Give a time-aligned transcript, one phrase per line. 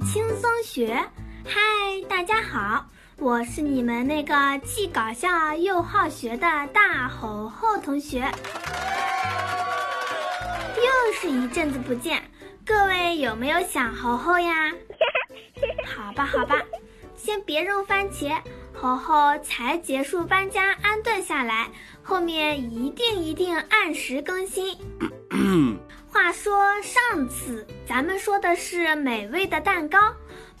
[0.00, 0.94] 轻松学。
[1.44, 1.60] 嗨，
[2.08, 2.86] 大家好，
[3.18, 4.34] 我是你们那个
[4.64, 8.30] 既搞笑又好学的大吼吼同学。
[10.76, 12.22] 又是一阵子不见，
[12.64, 14.72] 各位有没有想吼吼呀？
[15.86, 16.62] 好吧，好吧，
[17.16, 18.38] 先别扔番茄，
[18.74, 21.68] 吼吼才结束搬家安顿下来，
[22.02, 24.76] 后面一定一定按时更新。
[26.16, 29.98] 话说上次咱们说的是美味的蛋糕，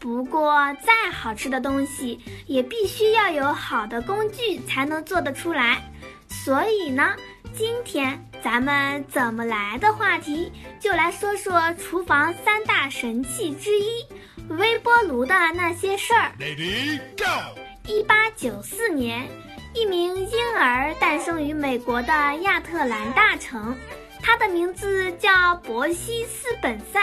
[0.00, 0.52] 不过
[0.84, 2.18] 再好吃的东西
[2.48, 5.80] 也必须要有好的工具才能做得出来。
[6.28, 7.14] 所以呢，
[7.56, 10.50] 今天咱们怎么来的话题
[10.80, 14.04] 就来说说厨房三大神器之一——
[14.58, 16.32] 微波炉的那些事儿。
[16.40, 17.60] Lady Go！
[17.86, 19.28] 一八九四年，
[19.72, 22.12] 一名婴儿诞生于美国的
[22.42, 23.76] 亚特兰大城。
[24.24, 26.98] 他的名字叫伯西斯本塞。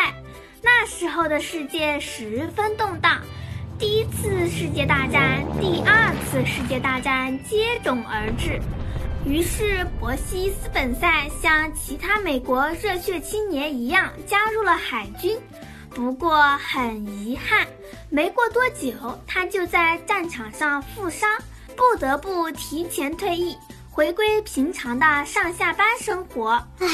[0.64, 3.22] 那时候的世界十分动荡，
[3.78, 8.60] 第一次世界大战、第二次世界大战接踵而至。
[9.24, 15.38] 于是，伯西斯本塞像其他美国热血青年一样加入了海军。
[15.92, 17.68] 不过，很遗憾，
[18.10, 18.94] 没过多久，
[19.28, 21.30] 他就在战场上负伤，
[21.76, 23.56] 不得不提前退役。
[23.92, 26.52] 回归平常的上下班生活。
[26.80, 26.88] 唉，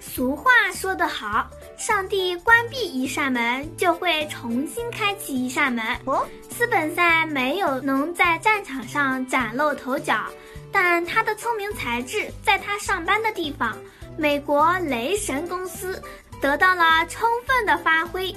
[0.00, 5.84] 俗话说得好，上帝关闭一扇门，就会重新开启一扇门。
[6.06, 10.26] 哦，斯本赛没有能在战场上崭露头角，
[10.72, 13.76] 但他的聪明才智在他上班的地方——
[14.18, 16.02] 美国雷神公司
[16.40, 18.34] 得到了充分的发挥。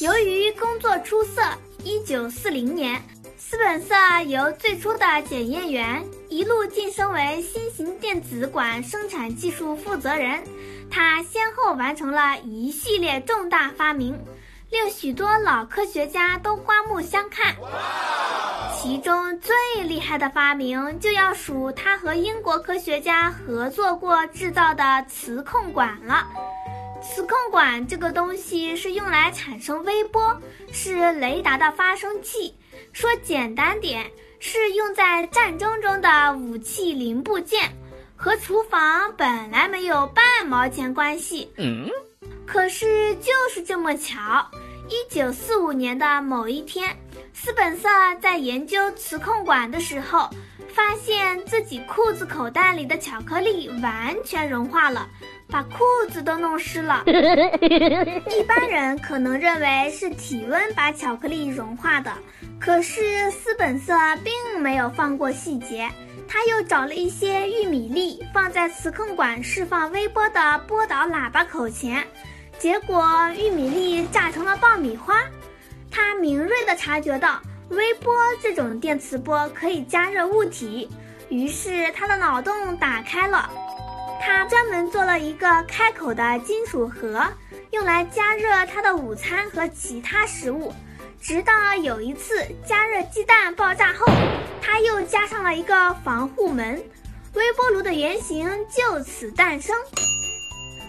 [0.00, 1.42] 由于工作出色，
[1.82, 3.02] 一九四零年。
[3.52, 3.94] 斯本瑟
[4.28, 10.42] 由最初的检验员一路晋升为新型电子管生产技术负责人，
[10.90, 14.18] 他先后完成了一系列重大发明，
[14.70, 17.54] 令许多老科学家都刮目相看。
[18.80, 26.26] 其中最厉害的发明就要数他和英国科学家合作过制造的磁控管了。
[27.02, 30.40] 磁控管这个东西是用来产生微波，
[30.72, 32.54] 是雷达的发生器。
[32.92, 37.70] 说简单点，是用在战争中的武器零部件，
[38.14, 41.50] 和厨房本来没有半毛钱关系。
[41.56, 41.88] 嗯，
[42.46, 44.46] 可是就是这么巧，
[44.88, 46.94] 一九四五年的某一天，
[47.32, 47.88] 斯本瑟
[48.20, 50.28] 在研究磁控管的时候，
[50.68, 55.08] 发现自己裤子口袋里的巧克力完全融化了。
[55.52, 57.04] 把裤子都弄湿了。
[57.06, 62.10] 一般人可能认为是体温把巧克力融化的，
[62.58, 65.86] 可是斯本瑟并没有放过细节，
[66.26, 72.02] 他又找了一些玉米粒放在磁控管释放微波的波导喇叭口前，
[72.58, 75.22] 结果玉米粒炸成了爆米花。
[75.90, 80.88] 他敏锐地察觉到微波这种电磁波可以加热物体，
[81.28, 83.50] 于是他的脑洞打开了。
[84.24, 87.26] 他专门做了一个开口的金属盒，
[87.72, 90.72] 用来加热他的午餐和其他食物。
[91.20, 94.06] 直到有一次加热鸡蛋爆炸后，
[94.60, 96.80] 他又加上了一个防护门，
[97.34, 99.76] 微波炉的原型就此诞生。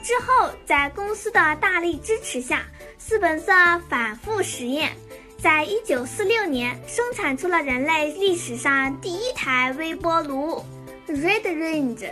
[0.04, 2.62] 之后，在公司的大力支持下，
[3.00, 3.52] 斯本瑟
[3.90, 4.92] 反复实验，
[5.40, 10.64] 在一九四六年生产出了人类历史上第一台微波炉
[11.08, 12.12] ——Red Range。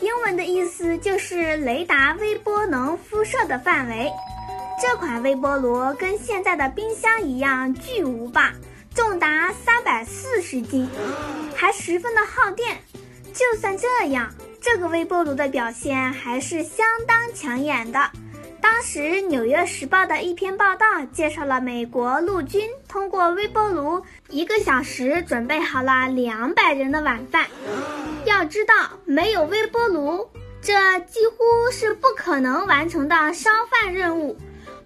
[0.00, 4.10] 英文的意思就是雷达微波能辐射的范围。
[4.80, 8.52] 这款微波炉跟现在的冰箱一样巨无霸，
[8.94, 10.88] 重达三百四十斤，
[11.54, 12.78] 还十分的耗电。
[13.34, 18.10] 就算这样，这个微波炉的表现还是相当抢眼的。
[18.62, 27.46] 当时《纽约时报》的一篇报道介绍了美国陆军通过微波炉一个小时准备好了两百人的晚饭。
[28.24, 34.36] 要知道，没有微波炉，这几乎是不可能完成的烧饭任务。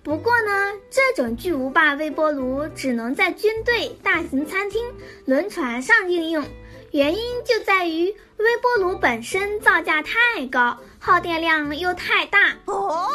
[0.03, 4.82] 不过呢，这种巨无霸微波炉只能在军队、大型餐厅、
[5.25, 6.44] 轮船上应用，
[6.91, 12.55] 原因就在于微波炉本身造价太高，耗电量又太大。
[12.67, 13.09] 哦，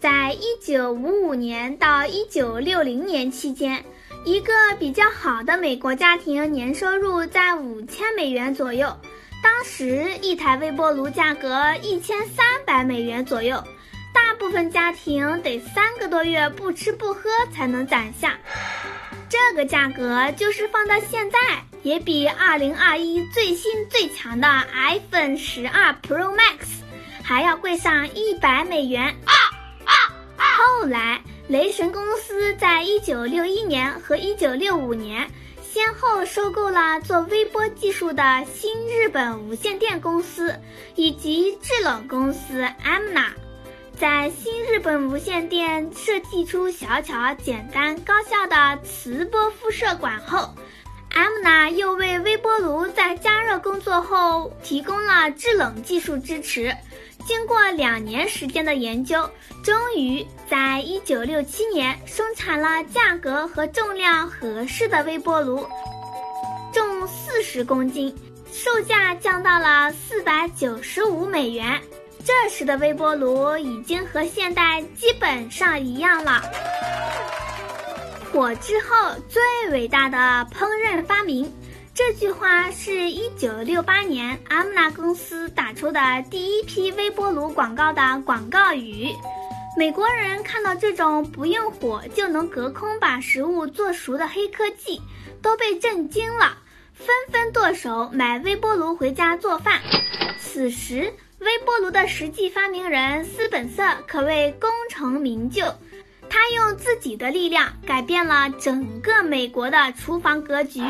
[0.00, 3.84] 在一九五五年到一九六零年期间，
[4.24, 8.96] 一个比较好的美国家庭年收入在五千美元左右。
[9.42, 13.62] 当时一台微波炉价格一千三百美元左右，
[14.14, 17.22] 大部分家庭得三个多月不吃不喝
[17.52, 18.38] 才能攒下。
[19.28, 21.38] 这个价格就是放到现在，
[21.82, 26.66] 也比二零二一最新最强的 iPhone 十二 Pro Max
[27.24, 29.16] 还要贵上一百美元。
[30.80, 35.28] 后来雷神公司在一九六一年和一九六五年
[35.60, 40.56] 先后收购了做微波技术的新日本无线电公司
[40.94, 43.30] 以及制冷公司 Amna。
[43.98, 50.54] 在新日本无线电设计出小巧、简单、高效的磁波辐射管后
[51.10, 56.72] ，Amna 又为微波炉在加热工作后提供了制冷技术支持。
[57.28, 59.28] 经过两年时间的研究，
[59.62, 65.66] 终于在一九六七年生产了价格和重量合适的微波炉，
[66.72, 68.16] 重四十公斤，
[68.50, 71.78] 售价降到了四百九十五美元。
[72.24, 76.42] 这时的微波炉已经和现代基本上一样了。
[78.32, 80.16] 火之后最伟大的
[80.50, 81.52] 烹饪发明。
[81.98, 86.00] 这句话是一九六八年阿姆纳公司打出的
[86.30, 89.08] 第一批微波炉广告的广告语。
[89.76, 95.02] 美国人看到这种不用火就能隔空把食物做熟的黑科技，
[95.42, 96.58] 都被震惊了，
[96.94, 99.80] 纷纷剁手买微波炉回家做饭。
[100.38, 105.64] 此时，微波炉的实际发明人斯本瑟可谓功成名就，
[106.30, 110.80] 他用自己的力量改变了整个美国的厨房格局。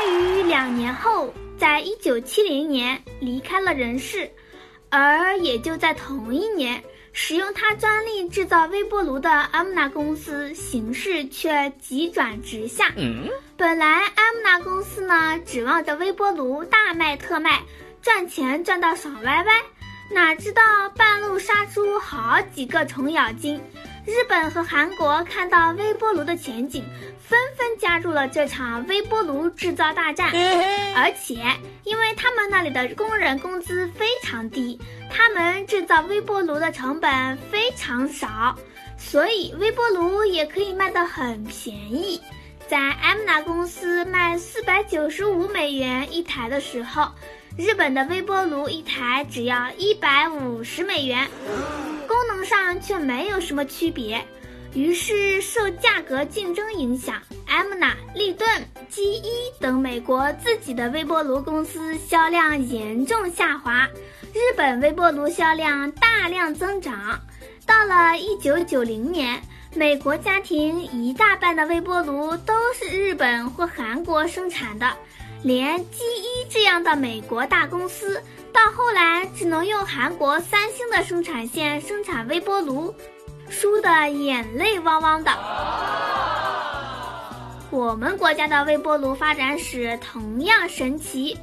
[0.00, 4.30] 他于两年后，在一九七零年离开了人世，
[4.88, 6.82] 而也就在同一年，
[7.12, 12.90] 使用他专利制造微波炉的阿姆纳公司形势却急转直下。
[13.58, 17.60] 本来阿姆纳公司呢，指望着微波炉大卖特卖，
[18.00, 19.52] 赚钱赚到爽歪歪，
[20.14, 20.62] 哪知道
[20.96, 23.60] 半路杀出好几个程咬金。
[24.10, 26.82] 日本和韩国看到微波炉的前景，
[27.20, 30.32] 纷纷加入了这场微波炉制造大战。
[30.96, 31.40] 而且，
[31.84, 38.56] 因为他们那里的工人工资非常低，他们制造微波炉的成本非常少，
[38.98, 42.20] 所以微波炉也可以卖得很便宜。
[42.66, 47.08] 在 M 娜公司卖四百九十五美元一台的时候，
[47.56, 51.28] 日本的微波炉一台只要一百五十美元。
[52.06, 54.24] 功能上却没有什么区别，
[54.74, 58.48] 于是受价格竞争影响，M 娜、利顿、
[58.88, 59.30] G 一
[59.60, 63.88] 等美国自己的微波炉公司销量严重下滑，
[64.32, 67.20] 日本微波炉销量大量增长。
[67.66, 69.40] 到了一九九零年，
[69.74, 74.92] 美国家庭一大半的微波炉都是日本或韩国生产的，
[75.42, 78.22] 连 G 一这样的美国大公司。
[78.52, 82.94] 到后来，只能用韩国三星的生产线生产微波炉，
[83.48, 85.30] 输得眼泪汪汪的。
[87.70, 91.38] 我们国家的微波炉发展史同样神奇。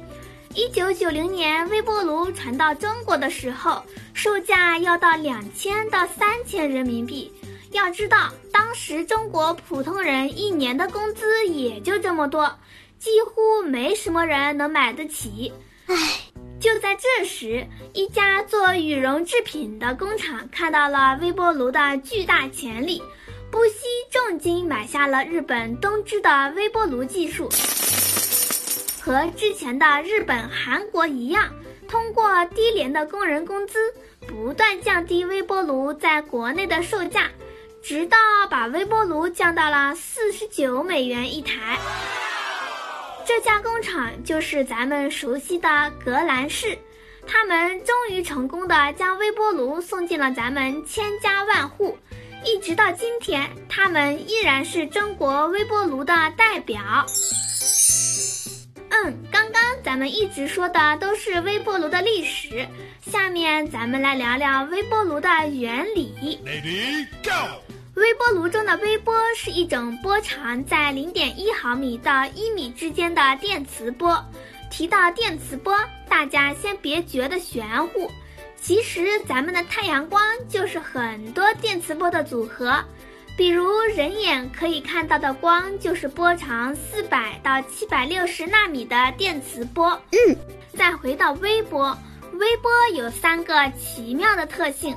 [0.54, 7.32] 一九九零年，微波炉传到中国的时候，售价要到两千到三千人民币。
[7.70, 12.50] 要知道，当时中国普通人一年的工资也就这么多，
[12.98, 15.52] 几乎没什么人能买得起。
[15.86, 15.96] 唉。
[16.60, 17.64] 就在这时，
[17.94, 23.00] 一家做羽绒制品的工厂看到了微波炉的巨大潜力，
[23.48, 27.48] 不惜重金买下了日本东芝的微波炉技术。
[29.00, 31.48] 和之前的日本、韩国一样，
[31.86, 33.78] 通过低廉的工人工资，
[34.26, 37.30] 不断降低微波炉在国内的售价，
[37.80, 38.18] 直到
[38.50, 41.78] 把微波炉降到了四十九美元一台。
[43.28, 46.78] 这家工厂就是咱们熟悉的格兰仕，
[47.26, 51.94] 他们终于成功的将微波炉送进了咱们千家万户，
[52.42, 56.80] 一直到今天，他们依然是中国微波炉的代表。
[58.88, 62.66] 嗯，刚刚咱们一直说的都是微波炉的历史，
[63.02, 66.40] 下面咱们来聊聊微波炉的原理。
[66.46, 67.67] Ready go。
[67.98, 74.24] 微波炉中的微波是一种波长在零点一毫米到一米之间的电磁波。
[74.70, 75.76] 提到电磁波，
[76.08, 78.10] 大家先别觉得玄乎，
[78.60, 82.82] 其实咱们的太阳光就是很多电磁波的组合。
[83.36, 89.90] 比如人眼可以看到的光就是波长四百到七百六十纳米的电磁波。
[90.10, 90.36] 嗯，
[90.76, 91.96] 再回到微波，
[92.32, 94.96] 微波有三个奇妙的特性。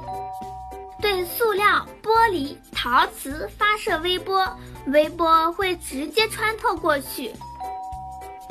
[1.02, 4.48] 对塑料、玻璃、陶瓷发射微波，
[4.88, 7.32] 微波会直接穿透过去；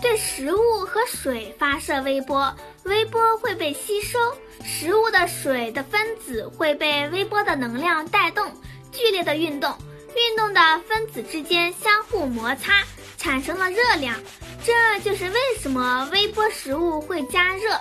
[0.02, 2.52] 对食物和水发射微波，
[2.84, 4.18] 微波会被吸收，
[4.64, 8.52] 食物的水的分子会被微波的能量带动，
[8.90, 9.72] 剧烈的运动，
[10.16, 12.82] 运动的分子之间相互摩擦，
[13.16, 14.16] 产生了热量。
[14.64, 17.78] 这就是为什么微波食物会加热。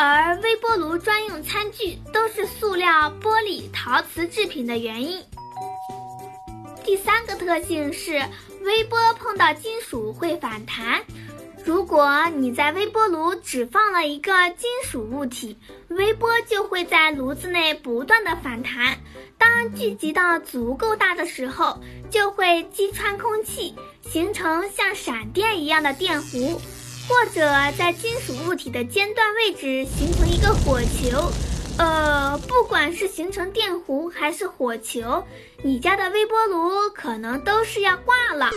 [0.00, 5.20] 而微波炉专用餐具都是塑料、玻璃、陶瓷制品的原因。
[6.84, 8.12] 第三个特性是，
[8.62, 11.02] 微波碰到金属会反弹。
[11.64, 18.96] 如果你在微波炉只放了一个金属物体，微波就会在炉子内不断的反弹。
[19.36, 21.76] 当聚集到足够大的时候，
[22.08, 23.74] 就会击穿空气，
[24.08, 26.56] 形成像闪电一样的电弧，
[27.08, 27.40] 或者
[27.78, 31.32] 在金属物体的尖端位置形成一个火球。
[31.78, 35.24] 呃，不管是形成电弧还是火球，
[35.62, 38.50] 你家的微波炉可能都是要挂了。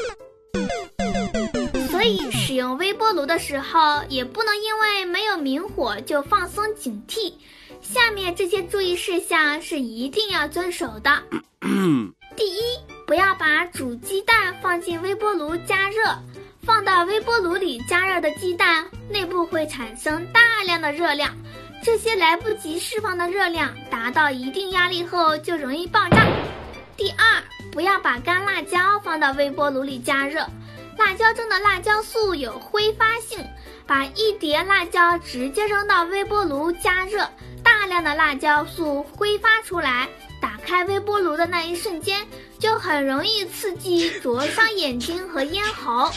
[1.89, 7.33] 所以使用微波炉的时候，也不能因为没有明火就放松警惕。
[7.79, 11.23] 下面这些注意事项是一定要遵守的。
[12.35, 12.59] 第一，
[13.05, 16.03] 不要把煮鸡蛋放进微波炉加热。
[16.63, 21.35] 放到微波炉里加热的鸡蛋内部会产生大量的热量，
[21.83, 26.25] 这些来不及释放的热量达到一定压力后就容易爆炸。
[26.95, 30.45] 第二，不要把干辣椒放到微波炉里加热。
[30.97, 33.43] 辣椒中的辣椒素有挥发性，
[33.87, 37.27] 把一碟辣椒直接扔到微波炉加热，
[37.63, 40.07] 大量的辣椒素挥发出来，
[40.39, 42.27] 打开微波炉的那一瞬间，
[42.59, 46.11] 就很容易刺激灼伤眼睛和咽喉。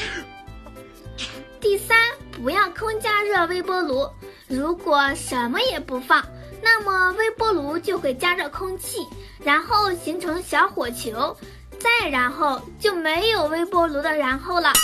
[1.64, 1.96] 第三，
[2.30, 4.06] 不要空加热微波炉，
[4.46, 6.22] 如果什么也不放，
[6.62, 8.98] 那么微波炉就会加热空气，
[9.42, 11.34] 然后形成小火球。
[11.78, 14.74] 再然后就没有微波炉的然后了。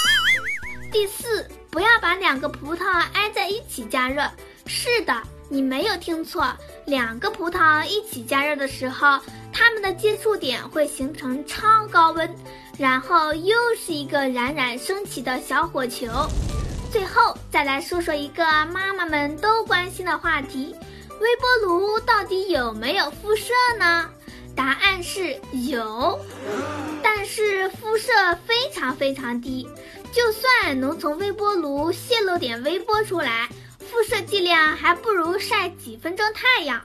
[0.91, 4.23] 第四，不要把两个葡萄挨在一起加热。
[4.65, 6.51] 是的，你没有听错，
[6.87, 9.21] 两个葡萄一起加热的时候，
[9.53, 12.35] 它们的接触点会形成超高温，
[12.79, 16.07] 然后又是一个冉冉升起的小火球。
[16.91, 20.75] 最后再来说说一个妈妈们都关心的话题：
[21.21, 24.11] 微波炉到底有没有辐射呢？
[24.57, 26.19] 答案是有，
[27.03, 28.13] 但是辐射
[28.45, 29.69] 非常非常低，
[30.13, 36.81] 就算能从微波炉泄露点微波出来，辐射剂量还不如晒几分钟太阳。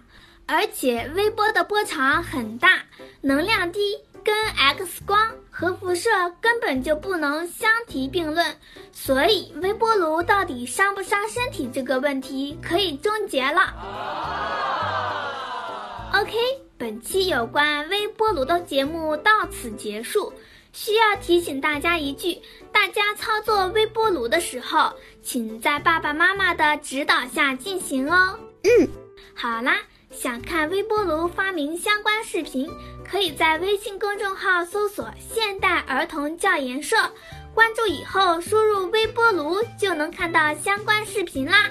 [0.45, 2.83] 而且微波的波长很大，
[3.21, 6.09] 能量低，跟 X 光核辐射
[6.41, 8.45] 根本就不能相提并论。
[8.91, 13.73] 所以微波炉到底伤不伤身体这个问题可以终结了。
[16.13, 16.35] OK。
[16.77, 20.33] 本期有关微波炉的节目到此结束。
[20.73, 24.91] 需要提醒大家一句：大家操作微波炉的时候，
[25.23, 28.37] 请在爸爸妈妈的指导下进行哦。
[28.63, 28.89] 嗯，
[29.33, 29.77] 好啦，
[30.17, 32.71] 想看微波炉发明相关视频，
[33.07, 36.95] 可以在微信公众号搜索“现代儿童教研社”，
[37.53, 41.69] 关注以后输入“微波炉”就能看到相关视频啦。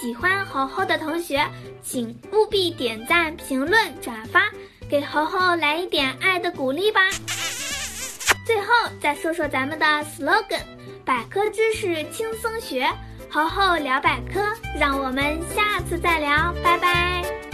[0.00, 1.44] 喜欢猴猴的同学，
[1.82, 4.48] 请务必点赞、评论、转发，
[4.88, 7.10] 给猴猴来一点爱的鼓励吧。
[8.46, 8.66] 最后
[9.00, 10.62] 再说说咱们的 slogan：
[11.04, 12.88] 百科知识轻松学，
[13.32, 14.40] 猴猴聊百科。
[14.78, 17.49] 让我们下次再聊，拜拜。